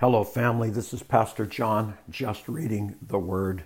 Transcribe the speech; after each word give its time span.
Hello, 0.00 0.22
family. 0.22 0.70
This 0.70 0.94
is 0.94 1.02
Pastor 1.02 1.44
John, 1.44 1.98
just 2.08 2.46
reading 2.46 2.94
the 3.02 3.18
Word. 3.18 3.64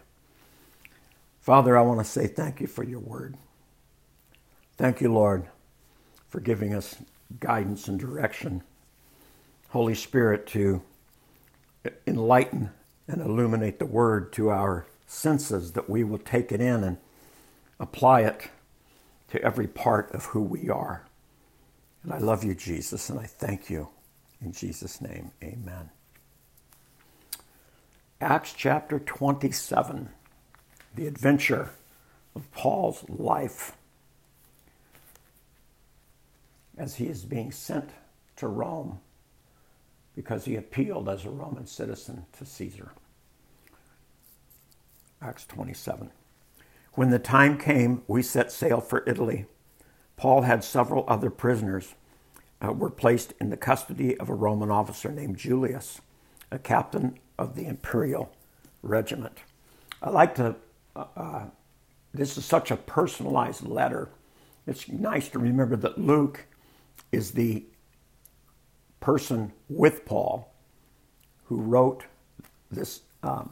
Father, 1.42 1.76
I 1.76 1.82
want 1.82 2.00
to 2.00 2.06
say 2.06 2.26
thank 2.26 2.58
you 2.58 2.66
for 2.66 2.82
your 2.82 3.00
Word. 3.00 3.36
Thank 4.78 5.02
you, 5.02 5.12
Lord, 5.12 5.44
for 6.30 6.40
giving 6.40 6.72
us 6.72 6.96
guidance 7.38 7.86
and 7.86 8.00
direction. 8.00 8.62
Holy 9.68 9.94
Spirit, 9.94 10.46
to 10.46 10.80
enlighten 12.06 12.70
and 13.06 13.20
illuminate 13.20 13.78
the 13.78 13.84
Word 13.84 14.32
to 14.32 14.48
our 14.48 14.86
senses, 15.06 15.72
that 15.72 15.90
we 15.90 16.02
will 16.02 16.16
take 16.16 16.50
it 16.50 16.62
in 16.62 16.82
and 16.82 16.96
apply 17.78 18.22
it 18.22 18.48
to 19.28 19.42
every 19.42 19.66
part 19.66 20.10
of 20.14 20.24
who 20.24 20.40
we 20.40 20.70
are. 20.70 21.04
And 22.02 22.10
I 22.10 22.16
love 22.16 22.42
you, 22.42 22.54
Jesus, 22.54 23.10
and 23.10 23.20
I 23.20 23.26
thank 23.26 23.68
you. 23.68 23.90
In 24.40 24.52
Jesus' 24.52 25.02
name, 25.02 25.32
amen. 25.44 25.90
Acts 28.22 28.54
chapter 28.56 29.00
27, 29.00 30.08
the 30.94 31.08
adventure 31.08 31.70
of 32.36 32.48
Paul's 32.52 33.04
life 33.08 33.72
as 36.78 36.94
he 36.94 37.06
is 37.06 37.24
being 37.24 37.50
sent 37.50 37.90
to 38.36 38.46
Rome 38.46 39.00
because 40.14 40.44
he 40.44 40.54
appealed 40.54 41.08
as 41.08 41.24
a 41.24 41.30
Roman 41.30 41.66
citizen 41.66 42.26
to 42.38 42.46
Caesar. 42.46 42.92
Acts 45.20 45.44
27. 45.46 46.12
When 46.92 47.10
the 47.10 47.18
time 47.18 47.58
came, 47.58 48.02
we 48.06 48.22
set 48.22 48.52
sail 48.52 48.80
for 48.80 49.02
Italy. 49.04 49.46
Paul 50.16 50.42
had 50.42 50.62
several 50.62 51.04
other 51.08 51.28
prisoners 51.28 51.96
uh, 52.64 52.72
were 52.72 52.88
placed 52.88 53.34
in 53.40 53.50
the 53.50 53.56
custody 53.56 54.16
of 54.16 54.28
a 54.28 54.34
Roman 54.34 54.70
officer 54.70 55.10
named 55.10 55.38
Julius, 55.38 56.00
a 56.52 56.58
captain 56.60 57.18
of 57.42 57.56
the 57.56 57.66
imperial 57.66 58.32
regiment. 58.82 59.38
I 60.00 60.10
like 60.10 60.36
to, 60.36 60.54
uh, 60.94 61.04
uh, 61.16 61.44
this 62.14 62.38
is 62.38 62.44
such 62.44 62.70
a 62.70 62.76
personalized 62.76 63.66
letter. 63.66 64.10
It's 64.66 64.88
nice 64.88 65.28
to 65.30 65.40
remember 65.40 65.74
that 65.76 65.98
Luke 65.98 66.46
is 67.10 67.32
the 67.32 67.64
person 69.00 69.52
with 69.68 70.06
Paul 70.06 70.52
who 71.46 71.56
wrote 71.56 72.04
this, 72.70 73.00
um, 73.24 73.50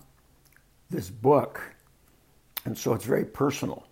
this 0.88 1.10
book, 1.10 1.60
and 2.64 2.78
so 2.78 2.94
it's 2.94 3.04
very 3.04 3.24
personal. 3.24 3.86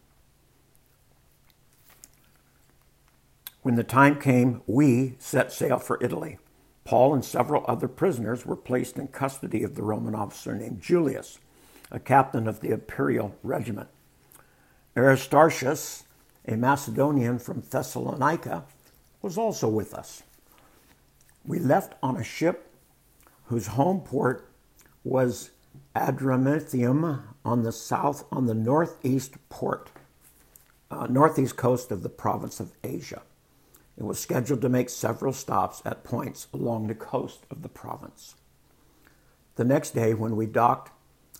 When 3.62 3.74
the 3.74 3.84
time 3.84 4.20
came, 4.20 4.62
we 4.66 5.16
set 5.18 5.52
sail 5.52 5.78
for 5.78 6.02
Italy. 6.02 6.38
Paul 6.88 7.12
and 7.12 7.22
several 7.22 7.66
other 7.68 7.86
prisoners 7.86 8.46
were 8.46 8.56
placed 8.56 8.96
in 8.96 9.08
custody 9.08 9.62
of 9.62 9.74
the 9.74 9.82
Roman 9.82 10.14
officer 10.14 10.54
named 10.54 10.80
Julius, 10.80 11.38
a 11.90 12.00
captain 12.00 12.48
of 12.48 12.60
the 12.60 12.70
imperial 12.70 13.34
regiment. 13.42 13.90
Aristarchus, 14.96 16.04
a 16.46 16.56
Macedonian 16.56 17.40
from 17.40 17.60
Thessalonica, 17.60 18.64
was 19.20 19.36
also 19.36 19.68
with 19.68 19.92
us. 19.92 20.22
We 21.44 21.58
left 21.58 21.92
on 22.02 22.16
a 22.16 22.24
ship 22.24 22.72
whose 23.48 23.66
home 23.66 24.00
port 24.00 24.48
was 25.04 25.50
Adramyttium 25.94 27.22
on 27.44 27.64
the 27.64 27.72
south 27.72 28.24
on 28.32 28.46
the 28.46 28.54
northeast 28.54 29.34
port, 29.50 29.90
uh, 30.90 31.06
northeast 31.10 31.58
coast 31.58 31.92
of 31.92 32.02
the 32.02 32.08
province 32.08 32.60
of 32.60 32.72
Asia. 32.82 33.20
It 33.98 34.04
was 34.04 34.20
scheduled 34.20 34.60
to 34.62 34.68
make 34.68 34.90
several 34.90 35.32
stops 35.32 35.82
at 35.84 36.04
points 36.04 36.46
along 36.54 36.86
the 36.86 36.94
coast 36.94 37.44
of 37.50 37.62
the 37.62 37.68
province. 37.68 38.36
The 39.56 39.64
next 39.64 39.90
day, 39.90 40.14
when 40.14 40.36
we 40.36 40.46
docked 40.46 40.92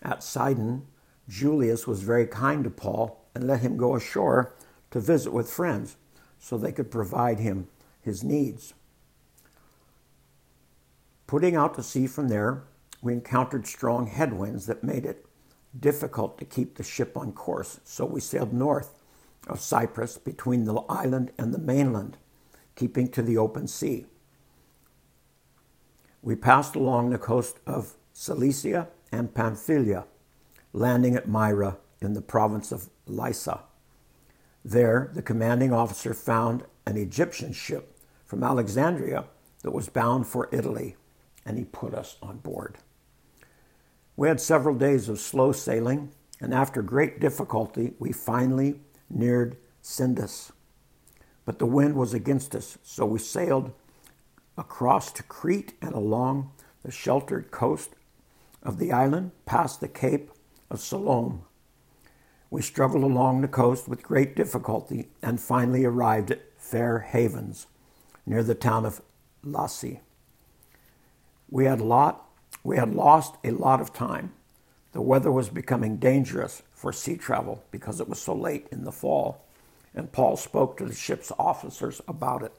at 0.03 0.25
Sidon, 0.25 0.87
Julius 1.29 1.87
was 1.87 2.03
very 2.03 2.27
kind 2.27 2.65
to 2.65 2.71
Paul 2.71 3.25
and 3.33 3.47
let 3.47 3.61
him 3.61 3.77
go 3.77 3.95
ashore 3.95 4.55
to 4.91 4.99
visit 4.99 5.33
with 5.33 5.49
friends 5.49 5.97
so 6.41 6.59
they 6.59 6.73
could 6.73 6.91
provide 6.91 7.39
him 7.39 7.69
his 8.01 8.25
needs. 8.25 8.75
Putting 11.29 11.55
out 11.55 11.75
to 11.75 11.83
sea 11.85 12.09
from 12.09 12.27
there, 12.27 12.65
we 13.01 13.13
encountered 13.13 13.69
strong 13.69 14.09
headwinds 14.09 14.67
that 14.67 14.83
made 14.83 15.07
it 15.07 15.25
difficult 15.79 16.39
to 16.39 16.45
keep 16.45 16.75
the 16.75 16.83
ship 16.83 17.17
on 17.17 17.31
course, 17.33 17.79
so 17.85 18.05
we 18.05 18.21
sailed 18.21 18.53
north 18.53 18.95
of 19.47 19.61
Cyprus 19.61 20.19
between 20.19 20.65
the 20.65 20.75
island 20.89 21.31
and 21.39 21.55
the 21.55 21.59
mainland 21.59 22.17
keeping 22.79 23.09
to 23.09 23.23
the 23.23 23.37
open 23.37 23.67
sea. 23.67 24.07
We 26.23 26.37
passed 26.37 26.77
along 26.77 27.11
the 27.11 27.19
coast 27.19 27.59
of 27.67 27.97
Cilicia 28.13 28.87
and 29.11 29.35
Pamphylia, 29.35 30.05
landing 30.73 31.17
at 31.17 31.29
Myra 31.29 31.79
in 32.01 32.13
the 32.13 32.23
province 32.23 32.71
of 32.71 32.89
Lycia. 33.07 33.65
There, 34.65 35.11
the 35.13 35.23
commanding 35.23 35.73
officer 35.73 36.15
found 36.15 36.67
an 36.87 36.97
Egyptian 36.97 37.53
ship 37.53 37.99
from 38.25 38.45
Alexandria 38.45 39.25
that 39.63 39.73
was 39.73 39.89
bound 39.89 40.29
for 40.29 40.49
Italy, 40.53 40.95
and 41.45 41.59
he 41.59 41.65
put 41.65 41.95
us 41.95 42.17
on 42.23 42.39
board. 42.39 42.79
We 44.15 44.29
had 44.29 44.41
several 44.41 44.77
days 44.77 45.09
of 45.09 45.19
slow 45.19 45.51
sailing, 45.51 46.13
and 46.41 46.55
after 46.55 46.83
great 46.83 47.19
difficulty, 47.19 47.95
we 47.99 48.13
finally 48.13 48.81
neared 49.11 49.57
Cnidus 49.83 50.53
but 51.49 51.59
the 51.59 51.65
wind 51.65 51.95
was 51.95 52.13
against 52.13 52.55
us, 52.55 52.77
so 52.83 53.07
we 53.07 53.19
sailed 53.19 53.73
across 54.59 55.11
to 55.11 55.23
Crete 55.23 55.73
and 55.81 55.95
along 55.95 56.53
the 56.83 56.91
sheltered 56.91 57.51
coast 57.51 57.95
of 58.63 58.79
the 58.79 58.93
island, 58.93 59.31
past 59.47 59.81
the 59.81 59.89
Cape 59.89 60.31
of 60.71 60.79
Salome. 60.79 61.39
We 62.51 62.61
struggled 62.61 63.03
along 63.03 63.41
the 63.41 63.49
coast 63.49 63.89
with 63.89 64.03
great 64.03 64.37
difficulty 64.37 65.09
and 65.23 65.41
finally 65.41 65.87
arrived 65.87 66.33
at 66.33 66.43
Fair 66.59 66.99
Havens, 66.99 67.67
near 68.27 68.43
the 68.43 68.55
town 68.55 68.85
of 68.85 69.01
Lasea. 69.43 70.01
We 71.49 71.65
had 71.65 71.81
lot 71.81 72.29
we 72.63 72.77
had 72.77 72.95
lost 72.95 73.37
a 73.43 73.53
lot 73.53 73.81
of 73.81 73.95
time. 73.95 74.35
The 74.93 75.01
weather 75.01 75.33
was 75.33 75.49
becoming 75.49 75.97
dangerous 75.97 76.63
for 76.75 76.93
sea 76.93 77.17
travel 77.17 77.65
because 77.71 78.03
it 78.03 78.09
was 78.09 78.21
so 78.21 78.35
late 78.35 78.67
in 78.71 78.85
the 78.85 78.93
fall 78.93 79.48
and 79.95 80.13
Paul 80.13 80.37
spoke 80.37 80.77
to 80.77 80.85
the 80.85 80.95
ship's 80.95 81.33
officers 81.39 82.01
about 82.07 82.43
it. 82.43 82.53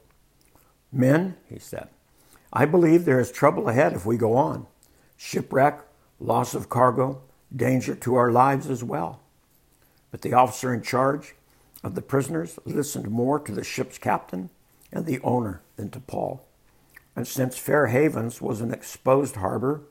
Men, 0.92 1.36
he 1.48 1.58
said, 1.58 1.88
I 2.52 2.66
believe 2.66 3.04
there 3.04 3.20
is 3.20 3.30
trouble 3.30 3.68
ahead 3.68 3.92
if 3.92 4.04
we 4.04 4.16
go 4.16 4.36
on 4.36 4.66
shipwreck, 5.16 5.82
loss 6.18 6.54
of 6.54 6.70
cargo, 6.70 7.20
danger 7.54 7.94
to 7.94 8.14
our 8.14 8.32
lives 8.32 8.70
as 8.70 8.82
well. 8.82 9.20
But 10.10 10.22
the 10.22 10.32
officer 10.32 10.72
in 10.72 10.80
charge 10.80 11.34
of 11.84 11.94
the 11.94 12.02
prisoners 12.02 12.58
listened 12.64 13.10
more 13.10 13.38
to 13.40 13.52
the 13.52 13.62
ship's 13.62 13.98
captain 13.98 14.48
and 14.90 15.04
the 15.04 15.20
owner 15.20 15.60
than 15.76 15.90
to 15.90 16.00
Paul. 16.00 16.46
And 17.14 17.28
since 17.28 17.58
Fair 17.58 17.88
Havens 17.88 18.40
was 18.40 18.62
an 18.62 18.72
exposed 18.72 19.36
harbor, 19.36 19.82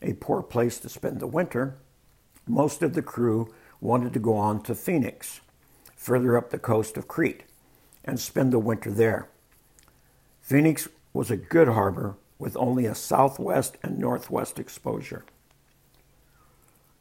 a 0.00 0.14
poor 0.14 0.42
place 0.42 0.78
to 0.78 0.88
spend 0.88 1.20
the 1.20 1.26
winter, 1.26 1.76
most 2.46 2.82
of 2.82 2.94
the 2.94 3.02
crew 3.02 3.52
wanted 3.80 4.14
to 4.14 4.18
go 4.18 4.36
on 4.36 4.62
to 4.62 4.74
Phoenix 4.74 5.40
further 5.98 6.38
up 6.38 6.50
the 6.50 6.58
coast 6.58 6.96
of 6.96 7.08
Crete 7.08 7.42
and 8.04 8.18
spend 8.18 8.52
the 8.52 8.58
winter 8.58 8.90
there. 8.90 9.28
Phoenix 10.40 10.88
was 11.12 11.30
a 11.30 11.36
good 11.36 11.68
harbor 11.68 12.16
with 12.38 12.56
only 12.56 12.86
a 12.86 12.94
southwest 12.94 13.76
and 13.82 13.98
northwest 13.98 14.58
exposure. 14.58 15.24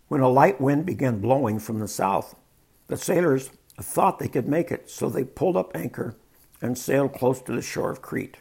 When 0.07 0.19
a 0.19 0.27
light 0.27 0.59
wind 0.59 0.85
began 0.85 1.21
blowing 1.21 1.59
from 1.59 1.79
the 1.79 1.87
south, 1.87 2.35
the 2.87 2.97
sailors 2.97 3.51
thought 3.79 4.17
they 4.17 4.27
could 4.27 4.47
make 4.47 4.71
it, 4.71 4.89
so 4.89 5.09
they 5.09 5.23
pulled 5.23 5.55
up 5.55 5.75
anchor 5.75 6.15
and 6.59 6.75
sailed 6.75 7.13
close 7.13 7.39
to 7.43 7.51
the 7.51 7.61
shore 7.61 7.91
of 7.91 8.01
Crete. 8.01 8.37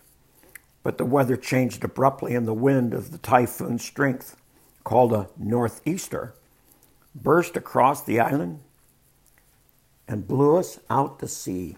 But 0.83 0.97
the 0.97 1.05
weather 1.05 1.37
changed 1.37 1.85
abruptly, 1.85 2.35
and 2.35 2.49
the 2.49 2.55
wind 2.55 2.95
of 2.95 3.11
the 3.11 3.19
typhoon 3.19 3.79
strength, 3.79 4.37
called 4.85 5.13
a 5.13 5.29
northeaster, 5.37 6.35
burst 7.15 7.57
across 7.57 8.03
the 8.03 8.21
island 8.21 8.61
and 10.09 10.29
blew 10.29 10.57
us 10.57 10.79
out 10.89 11.19
to 11.19 11.29
sea. 11.29 11.77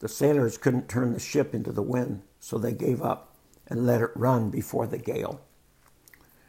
The 0.00 0.08
sailors 0.08 0.58
couldn't 0.58 0.88
turn 0.88 1.12
the 1.12 1.20
ship 1.20 1.54
into 1.54 1.72
the 1.72 1.82
wind, 1.82 2.22
so 2.38 2.56
they 2.56 2.72
gave 2.72 3.02
up 3.02 3.36
and 3.66 3.86
let 3.86 4.00
it 4.00 4.10
run 4.14 4.50
before 4.50 4.86
the 4.86 4.98
gale. 4.98 5.40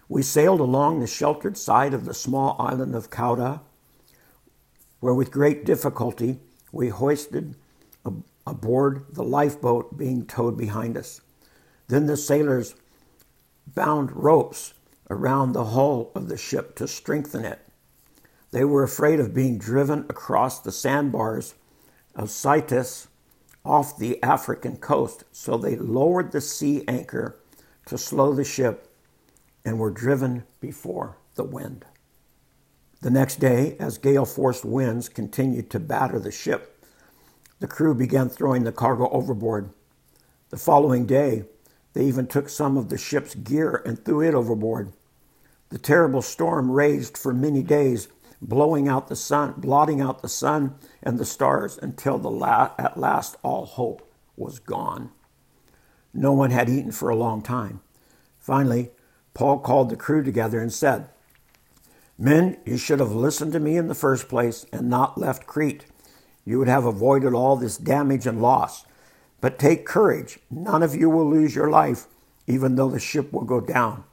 We 0.08 0.22
sailed 0.22 0.60
along 0.60 1.00
the 1.00 1.08
sheltered 1.08 1.58
side 1.58 1.94
of 1.94 2.06
the 2.06 2.14
small 2.14 2.56
island 2.60 2.96
of 2.96 3.10
Cauda, 3.10 3.62
where 5.00 5.14
with 5.14 5.32
great 5.32 5.66
difficulty 5.66 6.40
we 6.72 6.90
hoisted 6.90 7.56
aboard 8.46 9.06
the 9.10 9.24
lifeboat 9.24 9.98
being 9.98 10.26
towed 10.26 10.58
behind 10.58 10.98
us. 10.98 11.22
Then 11.88 12.08
the 12.08 12.18
sailors 12.18 12.76
bound 13.68 14.12
ropes 14.12 14.74
around 15.10 15.52
the 15.52 15.66
hull 15.66 16.12
of 16.16 16.30
the 16.30 16.38
ship 16.38 16.76
to 16.76 16.88
strengthen 16.88 17.46
it. 17.46 17.60
They 18.52 18.66
were 18.66 18.84
afraid 18.84 19.20
of 19.20 19.34
being 19.34 19.58
driven 19.58 20.06
across 20.10 20.60
the 20.60 20.72
sandbars 20.72 21.56
of 22.16 22.30
Syrtis 22.30 23.08
off 23.64 23.98
the 23.98 24.22
African 24.22 24.78
coast, 24.78 25.24
so 25.32 25.58
they 25.58 25.76
lowered 25.76 26.32
the 26.32 26.42
sea 26.42 26.84
anchor 26.88 27.40
to 27.86 27.98
slow 27.98 28.34
the 28.34 28.44
ship 28.44 28.94
and 29.64 29.80
were 29.80 29.92
driven 29.92 30.44
before 30.60 31.18
the 31.36 31.44
wind. 31.44 31.86
The 33.02 33.10
next 33.10 33.40
day, 33.40 33.78
as 33.80 33.98
gale 33.98 34.26
force 34.26 34.64
winds 34.64 35.10
continued 35.10 35.70
to 35.72 35.80
batter 35.80 36.20
the 36.20 36.32
ship, 36.32 36.84
the 37.60 37.68
crew 37.68 37.96
began 37.96 38.30
throwing 38.30 38.64
the 38.64 38.72
cargo 38.72 39.10
overboard. 39.10 39.70
The 40.50 40.58
following 40.58 41.06
day, 41.06 41.46
they 41.94 42.06
even 42.06 42.28
took 42.28 42.50
some 42.50 42.78
of 42.78 42.90
the 42.90 42.98
ship's 42.98 43.36
gear 43.36 43.82
and 43.86 44.04
threw 44.04 44.22
it 44.22 44.34
overboard. 44.34 44.94
The 45.70 45.78
terrible 45.78 46.22
storm 46.22 46.72
raged 46.72 47.18
for 47.18 47.34
many 47.34 47.64
days, 47.64 48.08
blowing 48.42 48.88
out 48.88 49.08
the 49.08 49.16
sun, 49.16 49.54
blotting 49.58 50.02
out 50.02 50.22
the 50.22 50.30
sun 50.30 50.76
and 51.04 51.20
the 51.20 51.26
stars 51.26 51.78
until 51.82 52.18
the 52.18 52.32
la- 52.32 52.72
at 52.78 52.98
last 52.98 53.38
all 53.44 53.66
hope 53.66 54.12
was 54.36 54.60
gone. 54.60 55.12
No 56.14 56.34
one 56.34 56.52
had 56.52 56.70
eaten 56.70 56.92
for 56.92 57.10
a 57.10 57.16
long 57.16 57.42
time. 57.42 57.82
Finally, 58.40 58.90
Paul 59.34 59.60
called 59.60 59.90
the 59.90 59.96
crew 59.96 60.24
together 60.24 60.60
and 60.60 60.74
said, 60.74 61.08
Men, 62.18 62.58
you 62.66 62.78
should 62.78 63.00
have 63.00 63.14
listened 63.14 63.54
to 63.54 63.60
me 63.60 63.78
in 63.78 63.88
the 63.88 63.96
first 63.96 64.28
place 64.28 64.66
and 64.74 64.90
not 64.90 65.18
left 65.18 65.48
Crete. 65.48 65.86
You 66.44 66.60
would 66.60 66.68
have 66.68 66.86
avoided 66.86 67.34
all 67.34 67.56
this 67.56 67.78
damage 67.78 68.28
and 68.28 68.42
loss. 68.42 68.86
But 69.40 69.58
take 69.58 69.86
courage. 69.86 70.40
None 70.50 70.84
of 70.84 70.96
you 70.96 71.10
will 71.10 71.28
lose 71.30 71.56
your 71.56 71.70
life, 71.70 72.08
even 72.46 72.76
though 72.76 72.90
the 72.90 73.00
ship 73.00 73.32
will 73.32 73.44
go 73.44 73.60
down. 73.60 74.04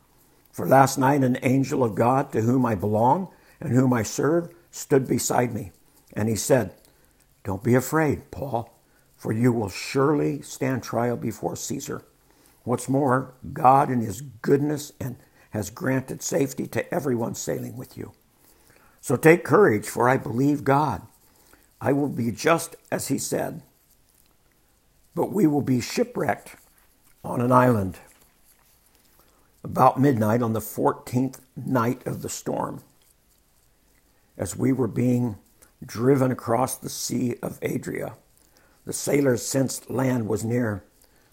For 0.53 0.67
last 0.67 0.99
night, 0.99 1.23
an 1.23 1.39
angel 1.43 1.85
of 1.85 1.95
God 1.95 2.33
to 2.33 2.41
whom 2.43 2.65
I 2.65 2.75
belong 2.75 3.29
and 3.61 3.73
whom 3.73 3.93
I 3.93 4.03
serve 4.03 4.51
stood 4.71 5.07
beside 5.07 5.53
me. 5.55 5.73
And 6.13 6.29
he 6.29 6.37
said, 6.37 6.75
Don't 7.45 7.65
be 7.65 7.75
afraid, 7.75 8.31
Paul, 8.31 8.79
for 9.17 9.33
you 9.33 9.53
will 9.53 9.69
surely 9.69 10.43
stand 10.43 10.83
trial 10.83 11.17
before 11.17 11.57
Caesar. 11.57 12.03
What's 12.65 12.89
more, 12.89 13.35
God 13.53 13.91
in 13.91 14.01
his 14.01 14.21
goodness 14.21 14.93
and 15.01 15.17
has 15.51 15.71
granted 15.71 16.23
safety 16.23 16.67
to 16.69 16.95
everyone 16.95 17.35
sailing 17.35 17.77
with 17.77 17.97
you. 17.97 18.13
So 19.01 19.17
take 19.17 19.45
courage, 19.45 19.89
for 19.89 20.09
I 20.09 20.17
believe 20.17 20.65
God. 20.65 21.03
I 21.81 21.93
will 21.93 22.09
be 22.09 22.31
just 22.31 22.77
as 22.91 23.09
he 23.09 23.19
said, 23.19 23.63
but 25.15 25.33
we 25.33 25.47
will 25.47 25.63
be 25.63 25.81
shipwrecked 25.81 26.57
on 27.25 27.41
an 27.41 27.53
island. 27.53 27.99
About 29.65 30.01
midnight 30.01 30.43
on 30.43 30.53
the 30.53 30.61
14th 30.61 31.41
night 31.57 32.07
of 32.07 32.23
the 32.23 32.29
storm, 32.29 32.83
as 34.39 34.57
we 34.57 34.73
were 34.73 34.89
being 34.89 35.37
driven 35.85 36.31
across 36.31 36.77
the 36.77 36.89
Sea 36.89 37.35
of 37.43 37.59
Adria, 37.63 38.15
the 38.87 38.93
sailors 38.93 39.45
sensed 39.45 39.91
land 39.91 40.29
was 40.29 40.45
near. 40.45 40.85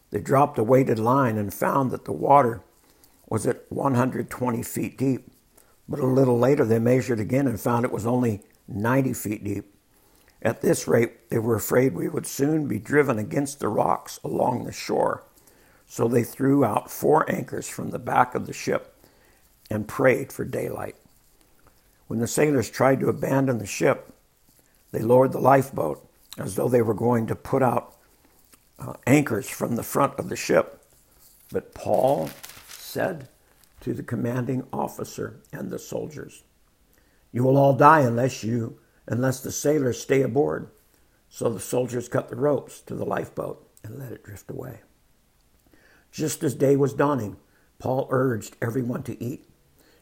They 0.10 0.19
dropped 0.19 0.60
a 0.60 0.63
weighted 0.63 1.00
line 1.00 1.38
and 1.38 1.54
found 1.54 1.92
that 1.92 2.06
the 2.06 2.12
water 2.12 2.62
was 3.30 3.48
at 3.48 3.72
120 3.72 4.63
feet 4.63 4.98
deep. 4.98 5.31
But 5.88 6.00
a 6.00 6.06
little 6.06 6.38
later, 6.38 6.66
they 6.66 6.80
measured 6.80 7.19
again 7.19 7.48
and 7.48 7.60
found 7.60 7.86
it 7.86 7.92
was 7.92 8.06
only 8.06 8.42
90 8.68 9.13
feet 9.13 9.44
deep. 9.44 9.74
At 10.42 10.62
this 10.62 10.88
rate, 10.88 11.30
they 11.30 11.40
were 11.40 11.56
afraid 11.56 11.94
we 11.94 12.10
would 12.10 12.28
soon 12.28 12.68
be 12.68 12.80
driven 12.80 13.18
against 13.18 13.60
the 13.60 13.68
rocks 13.68 14.19
along 14.24 14.63
the 14.63 14.72
shore. 14.72 15.24
So 15.88 16.07
they 16.07 16.24
threw 16.24 16.66
out 16.66 16.92
four 16.92 17.30
anchors 17.31 17.69
from 17.69 17.92
the 17.92 18.00
back 18.00 18.36
of 18.36 18.48
the 18.48 18.54
ship 18.54 18.96
and 19.69 19.88
prayed 19.88 20.31
for 20.34 20.44
daylight. 20.44 20.96
When 22.07 22.19
the 22.19 22.28
sailors 22.28 22.69
tried 22.69 23.00
to 23.00 23.10
abandon 23.10 23.57
the 23.57 23.66
ship, 23.66 24.13
they 24.92 25.02
lowered 25.02 25.31
the 25.31 25.40
lifeboat 25.40 26.07
as 26.38 26.56
though 26.56 26.69
they 26.69 26.81
were 26.81 26.94
going 26.94 27.28
to 27.28 27.36
put 27.36 27.63
out 27.63 27.96
uh, 28.78 28.94
anchors 29.07 29.50
from 29.50 29.75
the 29.75 29.84
front 29.84 30.19
of 30.19 30.30
the 30.30 30.36
ship. 30.36 30.84
But 31.52 31.74
Paul 31.74 32.30
said 32.68 33.30
to 33.81 33.94
the 33.94 34.04
commanding 34.04 34.68
officer 34.72 35.42
and 35.52 35.72
the 35.72 35.80
soldiers, 35.80 36.44
You 37.31 37.44
will 37.44 37.57
all 37.57 37.74
die 37.74 38.02
unless 38.02 38.44
you 38.44 38.80
unless 39.07 39.42
the 39.42 39.52
sailors 39.52 40.02
stay 40.02 40.22
aboard. 40.22 40.69
So 41.30 41.50
the 41.50 41.60
soldiers 41.60 42.10
cut 42.10 42.30
the 42.30 42.36
ropes 42.36 42.81
to 42.81 42.96
the 42.96 43.06
lifeboat 43.06 43.68
and 43.84 44.00
let 44.00 44.12
it 44.12 44.24
drift 44.24 44.50
away. 44.50 44.81
Just 46.12 46.44
as 46.44 46.56
day 46.56 46.75
was 46.75 46.94
dawning, 46.94 47.38
Paul 47.78 48.07
urged 48.10 48.56
everyone 48.62 49.04
to 49.04 49.22
eat. 49.22 49.48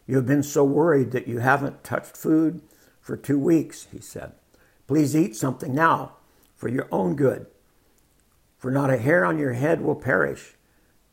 You 0.05 0.17
have 0.17 0.25
been 0.25 0.43
so 0.43 0.63
worried 0.63 1.11
that 1.11 1.27
you 1.27 1.39
haven't 1.39 1.83
touched 1.83 2.17
food 2.17 2.61
for 3.01 3.15
two 3.15 3.39
weeks, 3.39 3.87
he 3.91 3.99
said. 3.99 4.33
Please 4.87 5.15
eat 5.15 5.35
something 5.35 5.73
now 5.73 6.13
for 6.55 6.67
your 6.67 6.87
own 6.91 7.15
good, 7.15 7.47
for 8.57 8.71
not 8.71 8.89
a 8.89 8.97
hair 8.97 9.25
on 9.25 9.37
your 9.37 9.53
head 9.53 9.81
will 9.81 9.95
perish. 9.95 10.55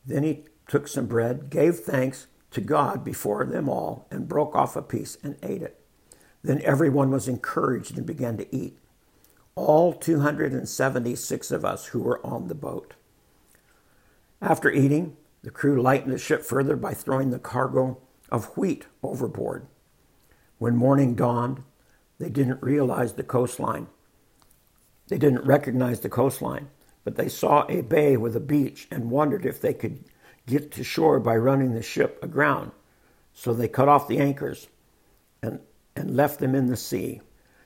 Then 0.05 0.23
he 0.23 0.45
took 0.67 0.87
some 0.87 1.05
bread, 1.05 1.49
gave 1.49 1.79
thanks 1.79 2.27
to 2.51 2.61
God 2.61 3.03
before 3.03 3.45
them 3.45 3.69
all, 3.69 4.07
and 4.11 4.27
broke 4.27 4.55
off 4.55 4.75
a 4.75 4.81
piece 4.81 5.17
and 5.23 5.37
ate 5.43 5.61
it. 5.61 5.79
Then 6.43 6.61
everyone 6.63 7.11
was 7.11 7.27
encouraged 7.27 7.97
and 7.97 8.05
began 8.05 8.37
to 8.37 8.55
eat. 8.55 8.77
All 9.55 9.93
276 9.93 11.51
of 11.51 11.65
us 11.65 11.87
who 11.87 11.99
were 11.99 12.25
on 12.25 12.47
the 12.47 12.55
boat. 12.55 12.93
After 14.41 14.71
eating, 14.71 15.17
the 15.43 15.51
crew 15.51 15.81
lightened 15.81 16.13
the 16.13 16.17
ship 16.17 16.43
further 16.43 16.75
by 16.75 16.93
throwing 16.93 17.31
the 17.31 17.39
cargo 17.39 17.97
of 18.31 18.57
wheat 18.57 18.85
overboard. 19.03 19.67
When 20.57 20.75
morning 20.75 21.15
dawned, 21.15 21.63
they 22.19 22.29
didn't 22.29 22.61
realize 22.61 23.13
the 23.13 23.23
coastline. 23.23 23.87
They 25.07 25.17
didn't 25.17 25.45
recognize 25.45 25.99
the 25.99 26.09
coastline, 26.09 26.69
but 27.03 27.15
they 27.15 27.27
saw 27.27 27.65
a 27.67 27.81
bay 27.81 28.15
with 28.15 28.35
a 28.35 28.39
beach 28.39 28.87
and 28.91 29.11
wondered 29.11 29.45
if 29.45 29.59
they 29.59 29.73
could 29.73 30.05
get 30.45 30.71
to 30.73 30.83
shore 30.83 31.19
by 31.19 31.35
running 31.35 31.73
the 31.73 31.81
ship 31.81 32.19
aground. 32.21 32.71
So 33.33 33.53
they 33.53 33.67
cut 33.67 33.89
off 33.89 34.07
the 34.07 34.19
anchors 34.19 34.67
and, 35.41 35.59
and 35.95 36.15
left 36.15 36.39
them 36.39 36.55
in 36.55 36.67
the 36.67 36.77
sea. 36.77 37.21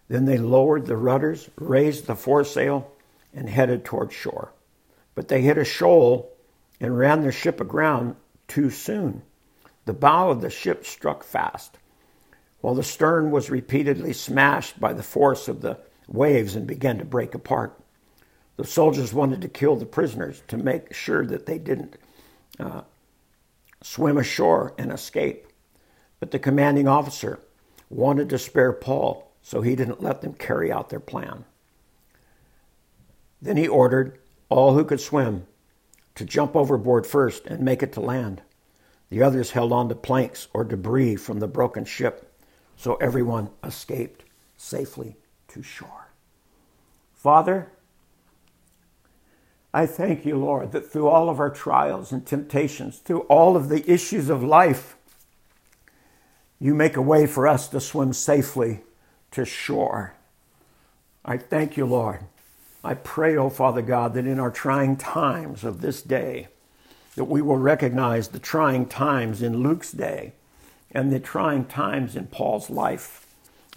Then 0.07 0.25
they 0.25 0.37
lowered 0.37 0.85
the 0.85 0.97
rudders, 0.97 1.49
raised 1.55 2.05
the 2.07 2.15
foresail, 2.15 2.91
and 3.33 3.49
headed 3.49 3.83
toward 3.83 4.13
shore. 4.13 4.53
But 5.15 5.27
they 5.27 5.41
hit 5.41 5.57
a 5.57 5.65
shoal 5.65 6.31
and 6.79 6.97
ran 6.97 7.21
their 7.21 7.31
ship 7.31 7.59
aground 7.59 8.15
too 8.47 8.69
soon. 8.69 9.23
The 9.85 9.93
bow 9.93 10.29
of 10.29 10.41
the 10.41 10.49
ship 10.49 10.85
struck 10.85 11.23
fast, 11.23 11.77
while 12.61 12.75
the 12.75 12.83
stern 12.83 13.31
was 13.31 13.49
repeatedly 13.49 14.13
smashed 14.13 14.79
by 14.79 14.93
the 14.93 15.03
force 15.03 15.47
of 15.47 15.61
the 15.61 15.79
waves 16.07 16.55
and 16.55 16.67
began 16.67 16.97
to 16.97 17.05
break 17.05 17.35
apart. 17.35 17.79
The 18.57 18.65
soldiers 18.65 19.13
wanted 19.13 19.41
to 19.41 19.49
kill 19.49 19.75
the 19.75 19.85
prisoners 19.85 20.41
to 20.47 20.57
make 20.57 20.93
sure 20.93 21.25
that 21.25 21.45
they 21.45 21.57
didn't 21.57 21.97
uh, 22.59 22.81
swim 23.83 24.17
ashore 24.17 24.73
and 24.77 24.91
escape. 24.91 25.47
But 26.19 26.31
the 26.31 26.39
commanding 26.39 26.87
officer 26.87 27.39
wanted 27.89 28.29
to 28.29 28.39
spare 28.39 28.73
Paul, 28.73 29.31
so 29.41 29.61
he 29.61 29.75
didn't 29.75 30.01
let 30.01 30.21
them 30.21 30.33
carry 30.33 30.71
out 30.71 30.89
their 30.89 30.99
plan. 30.99 31.45
Then 33.41 33.57
he 33.57 33.67
ordered 33.67 34.17
all 34.49 34.73
who 34.73 34.85
could 34.85 35.01
swim 35.01 35.45
to 36.15 36.25
jump 36.25 36.55
overboard 36.55 37.05
first 37.05 37.45
and 37.45 37.59
make 37.59 37.83
it 37.83 37.93
to 37.93 37.99
land. 37.99 38.41
The 39.09 39.21
others 39.21 39.51
held 39.51 39.71
on 39.71 39.89
to 39.89 39.95
planks 39.95 40.47
or 40.53 40.63
debris 40.63 41.15
from 41.17 41.39
the 41.39 41.47
broken 41.47 41.85
ship, 41.85 42.31
so 42.75 42.95
everyone 42.95 43.49
escaped 43.63 44.25
safely 44.57 45.15
to 45.49 45.61
shore. 45.61 46.09
Father, 47.13 47.71
I 49.73 49.85
thank 49.85 50.25
you, 50.25 50.37
Lord, 50.37 50.71
that 50.71 50.89
through 50.91 51.07
all 51.07 51.29
of 51.29 51.39
our 51.39 51.49
trials 51.49 52.11
and 52.11 52.25
temptations, 52.25 52.99
through 52.99 53.21
all 53.21 53.57
of 53.57 53.69
the 53.69 53.89
issues 53.91 54.29
of 54.29 54.43
life, 54.43 54.95
you 56.59 56.73
make 56.73 56.95
a 56.95 57.01
way 57.01 57.27
for 57.27 57.47
us 57.47 57.67
to 57.69 57.81
swim 57.81 58.13
safely 58.13 58.81
to 59.31 59.43
shore. 59.43 60.13
I 61.25 61.37
thank 61.37 61.75
you, 61.75 61.85
Lord. 61.85 62.21
I 62.83 62.93
pray, 62.93 63.35
oh 63.35 63.49
Father 63.49 63.81
God, 63.81 64.13
that 64.13 64.25
in 64.25 64.39
our 64.39 64.51
trying 64.51 64.95
times 64.95 65.63
of 65.63 65.81
this 65.81 66.01
day, 66.01 66.47
that 67.15 67.25
we 67.25 67.41
will 67.41 67.57
recognize 67.57 68.29
the 68.29 68.39
trying 68.39 68.85
times 68.85 69.41
in 69.41 69.63
Luke's 69.63 69.91
day 69.91 70.33
and 70.91 71.11
the 71.11 71.19
trying 71.19 71.65
times 71.65 72.15
in 72.15 72.27
Paul's 72.27 72.69
life, 72.69 73.27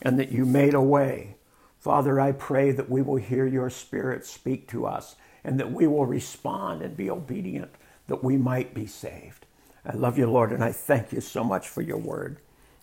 and 0.02 0.18
that 0.18 0.30
you 0.30 0.44
made 0.44 0.74
a 0.74 0.80
way. 0.80 1.34
Father, 1.78 2.20
I 2.20 2.32
pray 2.32 2.70
that 2.72 2.90
we 2.90 3.02
will 3.02 3.16
hear 3.16 3.46
your 3.46 3.70
Spirit 3.70 4.24
speak 4.24 4.68
to 4.68 4.86
us 4.86 5.16
and 5.44 5.58
that 5.58 5.72
we 5.72 5.86
will 5.86 6.06
respond 6.06 6.82
and 6.82 6.96
be 6.96 7.10
obedient 7.10 7.70
that 8.08 8.24
we 8.24 8.36
might 8.36 8.74
be 8.74 8.86
saved. 8.86 9.46
I 9.84 9.94
love 9.94 10.18
you, 10.18 10.28
Lord, 10.30 10.52
and 10.52 10.62
I 10.62 10.72
thank 10.72 11.12
you 11.12 11.20
so 11.20 11.44
much 11.44 11.68
for 11.68 11.82
your 11.82 11.98
word. 11.98 12.38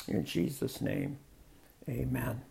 In 0.07 0.25
Jesus' 0.25 0.81
name, 0.81 1.17
amen. 1.89 2.41